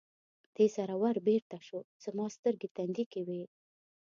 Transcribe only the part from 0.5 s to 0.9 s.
دې